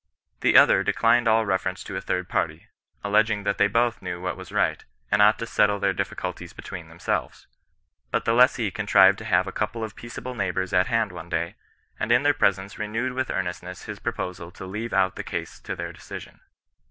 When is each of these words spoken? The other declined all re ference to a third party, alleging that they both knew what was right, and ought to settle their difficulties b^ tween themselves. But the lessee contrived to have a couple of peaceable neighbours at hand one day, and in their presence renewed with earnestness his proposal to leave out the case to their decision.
The 0.39 0.57
other 0.57 0.81
declined 0.81 1.27
all 1.27 1.45
re 1.45 1.57
ference 1.57 1.83
to 1.83 1.95
a 1.95 2.01
third 2.01 2.27
party, 2.27 2.65
alleging 3.03 3.43
that 3.43 3.59
they 3.59 3.67
both 3.67 4.01
knew 4.01 4.19
what 4.19 4.35
was 4.35 4.51
right, 4.51 4.83
and 5.11 5.21
ought 5.21 5.37
to 5.37 5.45
settle 5.45 5.77
their 5.77 5.93
difficulties 5.93 6.53
b^ 6.55 6.63
tween 6.63 6.89
themselves. 6.89 7.45
But 8.09 8.25
the 8.25 8.33
lessee 8.33 8.71
contrived 8.71 9.19
to 9.19 9.25
have 9.25 9.45
a 9.45 9.51
couple 9.51 9.83
of 9.83 9.95
peaceable 9.95 10.33
neighbours 10.33 10.73
at 10.73 10.87
hand 10.87 11.11
one 11.11 11.29
day, 11.29 11.53
and 11.99 12.11
in 12.11 12.23
their 12.23 12.33
presence 12.33 12.79
renewed 12.79 13.13
with 13.13 13.29
earnestness 13.29 13.83
his 13.83 13.99
proposal 13.99 14.49
to 14.49 14.65
leave 14.65 14.91
out 14.91 15.17
the 15.17 15.23
case 15.23 15.59
to 15.59 15.75
their 15.75 15.93
decision. 15.93 16.39